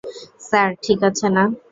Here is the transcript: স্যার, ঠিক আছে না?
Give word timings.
স্যার, 0.47 0.69
ঠিক 0.83 0.99
আছে 1.09 1.27
না? 1.35 1.43